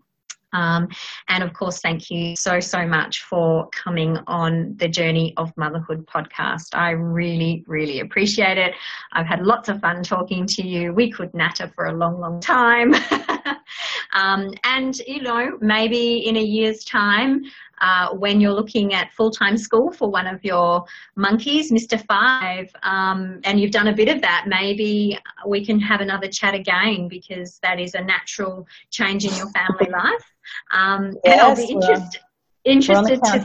[0.55, 0.89] Um,
[1.29, 6.07] and of course, thank you so, so much for coming on the Journey of Motherhood
[6.07, 6.75] podcast.
[6.75, 8.75] I really, really appreciate it.
[9.13, 10.93] I've had lots of fun talking to you.
[10.93, 12.95] We could natter for a long, long time.
[14.13, 17.43] um, and, you know, maybe in a year's time,
[17.81, 20.85] uh, when you're looking at full-time school for one of your
[21.17, 22.05] monkeys, Mr.
[22.07, 26.55] Five, um, and you've done a bit of that, maybe we can have another chat
[26.55, 30.33] again because that is a natural change in your family life.
[30.73, 32.19] Um, yes, and I'll be interest,
[32.65, 33.45] interested to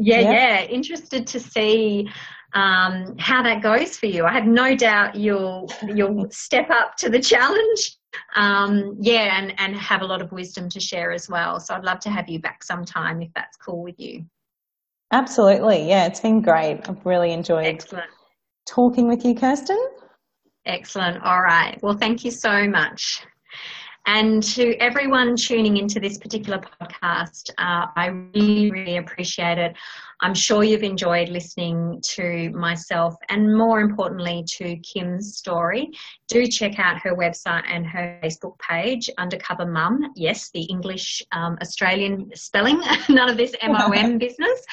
[0.00, 2.08] yeah, yeah, yeah, interested to see
[2.54, 4.24] um, how that goes for you.
[4.24, 7.96] I have no doubt you'll you'll step up to the challenge.
[8.36, 11.60] Um, yeah, and and have a lot of wisdom to share as well.
[11.60, 14.24] So I'd love to have you back sometime if that's cool with you.
[15.12, 16.80] Absolutely, yeah, it's been great.
[16.88, 18.10] I've really enjoyed Excellent.
[18.66, 19.78] talking with you, Kirsten.
[20.66, 21.22] Excellent.
[21.22, 21.80] All right.
[21.82, 23.24] Well, thank you so much.
[24.06, 29.76] And to everyone tuning into this particular podcast, uh, I really, really appreciate it.
[30.22, 35.90] I'm sure you've enjoyed listening to myself and more importantly to Kim's story.
[36.28, 40.12] Do check out her website and her Facebook page, Undercover Mum.
[40.14, 44.64] Yes, the English um, Australian spelling, none of this MOM business.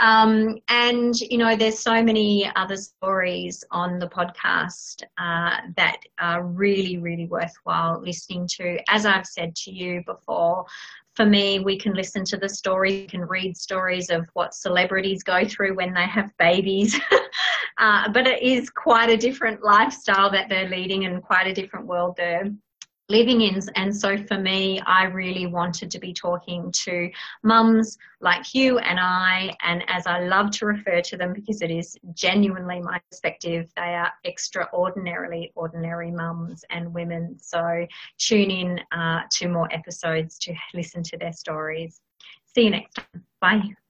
[0.00, 6.44] Um, and, you know, there's so many other stories on the podcast uh, that are
[6.44, 8.78] really, really worthwhile listening to.
[8.88, 10.66] As I've said to you before,
[11.18, 15.44] for me, we can listen to the stories, can read stories of what celebrities go
[15.44, 16.96] through when they have babies.
[17.78, 21.88] uh, but it is quite a different lifestyle that they're leading and quite a different
[21.88, 22.48] world they're
[23.08, 23.60] living in.
[23.74, 27.10] And so for me, I really wanted to be talking to
[27.42, 31.70] mums like you and I, and as I love to refer to them because it
[31.70, 37.36] is genuinely my perspective, they are extraordinarily ordinary mums and women.
[37.40, 37.86] So
[38.18, 42.00] tune in uh, to more episodes to listen to their stories.
[42.54, 43.24] See you next time.
[43.40, 43.87] Bye.